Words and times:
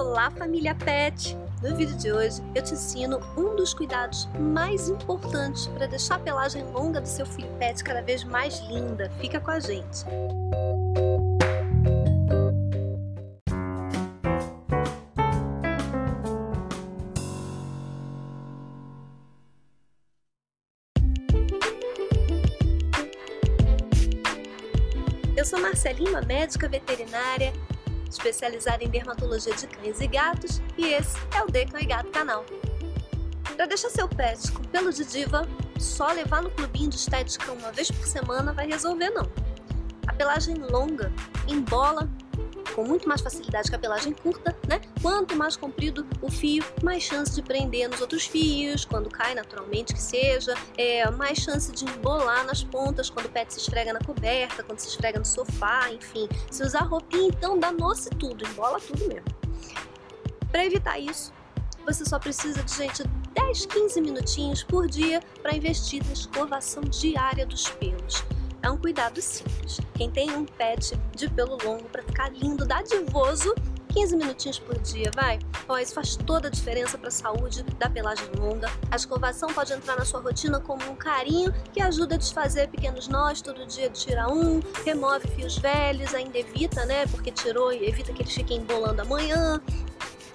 Olá, 0.00 0.30
família 0.30 0.74
Pet! 0.74 1.36
No 1.62 1.76
vídeo 1.76 1.94
de 1.94 2.10
hoje 2.10 2.40
eu 2.54 2.62
te 2.62 2.72
ensino 2.72 3.20
um 3.36 3.54
dos 3.54 3.74
cuidados 3.74 4.26
mais 4.38 4.88
importantes 4.88 5.66
para 5.66 5.86
deixar 5.86 6.14
a 6.14 6.18
pelagem 6.18 6.64
longa 6.72 7.02
do 7.02 7.06
seu 7.06 7.26
filho 7.26 7.50
pet 7.58 7.84
cada 7.84 8.00
vez 8.00 8.24
mais 8.24 8.60
linda. 8.60 9.10
Fica 9.20 9.38
com 9.38 9.50
a 9.50 9.60
gente! 9.60 10.06
Eu 25.36 25.44
sou 25.44 25.60
Marcelina, 25.60 26.22
médica 26.22 26.70
veterinária 26.70 27.52
especializada 28.10 28.84
em 28.84 28.88
dermatologia 28.88 29.54
de 29.54 29.66
cães 29.66 30.00
e 30.00 30.06
gatos, 30.06 30.60
e 30.76 30.92
esse 30.92 31.16
é 31.34 31.42
o 31.42 31.46
De 31.46 31.64
Cão 31.66 31.80
e 31.80 31.86
Gato 31.86 32.10
canal. 32.10 32.44
Para 33.56 33.66
deixar 33.66 33.88
seu 33.90 34.08
pet 34.08 34.50
com 34.52 34.64
pelo 34.64 34.92
de 34.92 35.04
diva, 35.04 35.46
só 35.78 36.08
levar 36.12 36.42
no 36.42 36.50
clubinho 36.50 36.90
de 36.90 36.96
estética 36.96 37.52
uma 37.52 37.72
vez 37.72 37.90
por 37.90 38.06
semana 38.06 38.52
vai 38.52 38.66
resolver 38.66 39.10
não. 39.10 39.30
A 40.06 40.12
pelagem 40.12 40.56
longa 40.56 41.12
embola 41.46 42.08
com 42.74 42.84
muito 42.84 43.08
mais 43.08 43.20
facilidade 43.20 43.68
que 43.68 43.76
a 43.76 43.78
pelagem 43.78 44.12
curta, 44.12 44.56
né? 44.68 44.80
Quanto 45.02 45.36
mais 45.36 45.56
comprido 45.56 46.06
o 46.22 46.30
fio, 46.30 46.64
mais 46.82 47.02
chance 47.02 47.34
de 47.34 47.42
prender 47.42 47.88
nos 47.88 48.00
outros 48.00 48.26
fios, 48.26 48.84
quando 48.84 49.08
cai 49.10 49.34
naturalmente 49.34 49.92
que 49.92 50.00
seja, 50.00 50.54
é, 50.76 51.10
mais 51.10 51.38
chance 51.38 51.70
de 51.72 51.84
embolar 51.84 52.44
nas 52.44 52.62
pontas 52.62 53.10
quando 53.10 53.26
o 53.26 53.30
pet 53.30 53.52
se 53.52 53.60
esfrega 53.60 53.92
na 53.92 54.00
coberta, 54.00 54.62
quando 54.62 54.78
se 54.78 54.88
esfrega 54.88 55.18
no 55.18 55.24
sofá, 55.24 55.90
enfim. 55.90 56.28
Se 56.50 56.62
usar 56.62 56.82
roupinha, 56.82 57.28
então 57.28 57.58
danou-se 57.58 58.10
tudo, 58.10 58.46
embola 58.46 58.80
tudo 58.80 59.06
mesmo. 59.06 59.24
Para 60.50 60.64
evitar 60.64 60.98
isso, 60.98 61.32
você 61.86 62.04
só 62.04 62.18
precisa 62.18 62.62
de 62.62 62.74
gente 62.74 63.02
10, 63.34 63.66
15 63.66 64.00
minutinhos 64.00 64.62
por 64.62 64.88
dia 64.88 65.20
para 65.42 65.54
investir 65.54 66.04
na 66.04 66.12
escovação 66.12 66.82
diária 66.82 67.46
dos 67.46 67.68
pelos. 67.70 68.24
É 68.62 68.70
um 68.70 68.76
cuidado 68.76 69.20
simples. 69.22 69.80
Quem 69.94 70.10
tem 70.10 70.30
um 70.36 70.44
pet 70.44 70.98
de 71.14 71.28
pelo 71.28 71.56
longo 71.64 71.84
para 71.84 72.02
ficar 72.02 72.30
lindo, 72.30 72.66
dadivoso, 72.66 73.54
15 73.92 74.16
minutinhos 74.16 74.58
por 74.58 74.78
dia, 74.78 75.10
vai? 75.14 75.38
Ó, 75.68 75.76
isso 75.78 75.94
faz 75.94 76.14
toda 76.14 76.48
a 76.48 76.50
diferença 76.50 76.96
para 76.96 77.08
a 77.08 77.10
saúde 77.10 77.62
da 77.78 77.88
pelagem 77.90 78.26
longa. 78.38 78.70
A 78.90 78.96
escovação 78.96 79.52
pode 79.52 79.72
entrar 79.72 79.96
na 79.96 80.04
sua 80.04 80.20
rotina 80.20 80.60
como 80.60 80.88
um 80.90 80.94
carinho 80.94 81.52
que 81.72 81.80
ajuda 81.80 82.14
a 82.14 82.18
desfazer 82.18 82.68
pequenos 82.68 83.08
nós, 83.08 83.42
todo 83.42 83.66
dia 83.66 83.90
tira 83.90 84.28
um, 84.28 84.60
remove 84.84 85.26
fios 85.28 85.58
velhos, 85.58 86.14
ainda 86.14 86.38
evita, 86.38 86.84
né? 86.84 87.06
Porque 87.06 87.32
tirou 87.32 87.72
e 87.72 87.88
evita 87.88 88.12
que 88.12 88.22
eles 88.22 88.32
fiquem 88.32 88.58
embolando 88.58 89.02
amanhã. 89.02 89.60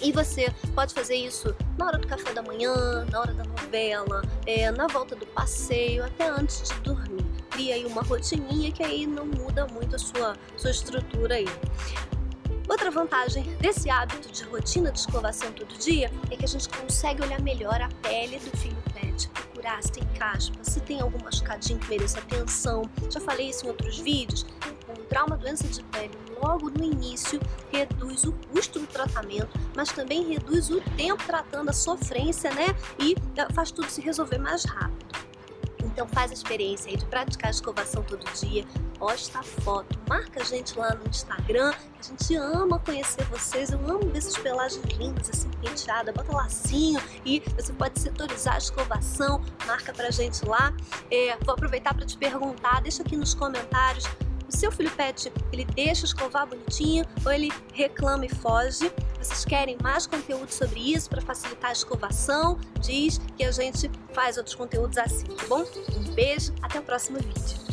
E 0.00 0.10
você 0.10 0.52
pode 0.74 0.92
fazer 0.92 1.14
isso 1.14 1.54
na 1.78 1.86
hora 1.86 1.98
do 1.98 2.06
café 2.06 2.32
da 2.32 2.42
manhã, 2.42 3.04
na 3.10 3.20
hora 3.20 3.32
da 3.32 3.44
novela, 3.44 4.22
é, 4.46 4.70
na 4.70 4.86
volta 4.88 5.14
do 5.14 5.26
passeio, 5.26 6.04
até 6.04 6.28
antes 6.28 6.68
de 6.68 6.80
dormir 6.80 7.23
cria 7.54 7.76
aí 7.76 7.86
uma 7.86 8.02
rotininha 8.02 8.72
que 8.72 8.82
aí 8.82 9.06
não 9.06 9.26
muda 9.26 9.64
muito 9.68 9.94
a 9.94 9.98
sua, 9.98 10.36
sua 10.56 10.70
estrutura 10.70 11.36
aí. 11.36 11.46
Outra 12.68 12.90
vantagem 12.90 13.44
desse 13.60 13.88
hábito 13.88 14.32
de 14.32 14.42
rotina 14.44 14.90
de 14.90 14.98
escovação 14.98 15.52
todo 15.52 15.78
dia 15.78 16.10
é 16.30 16.36
que 16.36 16.44
a 16.44 16.48
gente 16.48 16.68
consegue 16.68 17.22
olhar 17.22 17.40
melhor 17.40 17.80
a 17.80 17.88
pele 18.02 18.38
do 18.38 18.56
filho 18.56 18.76
pet, 18.92 19.28
procurar 19.28 19.80
se 19.82 19.92
tem 19.92 20.04
caspa, 20.18 20.58
se 20.64 20.80
tem 20.80 21.00
algum 21.00 21.22
machucadinho 21.22 21.78
que 21.78 21.88
mereça 21.88 22.18
atenção. 22.18 22.82
Já 23.08 23.20
falei 23.20 23.50
isso 23.50 23.66
em 23.66 23.68
outros 23.68 23.98
vídeos. 23.98 24.44
Encontrar 24.88 25.24
uma 25.24 25.36
doença 25.36 25.68
de 25.68 25.82
pele 25.84 26.10
logo 26.42 26.70
no 26.70 26.82
início 26.82 27.38
reduz 27.70 28.24
o 28.24 28.32
custo 28.32 28.80
do 28.80 28.86
tratamento, 28.88 29.50
mas 29.76 29.92
também 29.92 30.26
reduz 30.32 30.70
o 30.70 30.80
tempo 30.96 31.22
tratando 31.24 31.68
a 31.68 31.72
sofrência, 31.72 32.52
né? 32.52 32.74
E 32.98 33.14
faz 33.52 33.70
tudo 33.70 33.88
se 33.88 34.00
resolver 34.00 34.38
mais 34.38 34.64
rápido. 34.64 35.33
Então 35.94 36.08
faz 36.08 36.32
a 36.32 36.34
experiência 36.34 36.90
aí 36.90 36.96
de 36.96 37.06
praticar 37.06 37.46
a 37.46 37.50
escovação 37.52 38.02
todo 38.02 38.24
dia, 38.34 38.64
posta 38.98 39.38
a 39.38 39.42
foto, 39.44 39.96
marca 40.08 40.42
a 40.42 40.44
gente 40.44 40.76
lá 40.76 40.92
no 40.92 41.08
Instagram, 41.08 41.72
a 41.72 42.02
gente 42.02 42.34
ama 42.34 42.80
conhecer 42.80 43.24
vocês, 43.26 43.70
eu 43.70 43.78
amo 43.78 44.10
ver 44.10 44.18
essas 44.18 44.36
pelagens 44.36 44.84
lindas, 44.98 45.30
assim, 45.30 45.48
penteada, 45.62 46.12
bota 46.12 46.34
lacinho 46.34 47.00
e 47.24 47.38
você 47.56 47.72
pode 47.72 48.00
setorizar 48.00 48.56
a 48.56 48.58
escovação, 48.58 49.40
marca 49.66 49.92
pra 49.92 50.10
gente 50.10 50.44
lá. 50.44 50.74
É, 51.12 51.36
vou 51.44 51.54
aproveitar 51.54 51.94
para 51.94 52.04
te 52.04 52.18
perguntar, 52.18 52.82
deixa 52.82 53.02
aqui 53.02 53.16
nos 53.16 53.32
comentários. 53.32 54.04
O 54.48 54.56
seu 54.56 54.72
filho 54.72 54.90
pet, 54.90 55.32
ele 55.52 55.64
deixa 55.64 56.06
escovar 56.06 56.44
bonitinho 56.46 57.06
ou 57.24 57.30
ele 57.30 57.52
reclama 57.72 58.26
e 58.26 58.28
foge? 58.28 58.92
Vocês 59.24 59.42
querem 59.46 59.78
mais 59.82 60.06
conteúdo 60.06 60.50
sobre 60.50 60.78
isso 60.92 61.08
para 61.08 61.22
facilitar 61.22 61.70
a 61.70 61.72
escovação? 61.72 62.58
Diz 62.80 63.18
que 63.38 63.42
a 63.42 63.50
gente 63.50 63.90
faz 64.12 64.36
outros 64.36 64.54
conteúdos 64.54 64.98
assim, 64.98 65.24
tá 65.24 65.46
bom? 65.48 65.64
Um 65.96 66.12
beijo, 66.12 66.52
até 66.60 66.78
o 66.78 66.82
próximo 66.82 67.18
vídeo. 67.18 67.64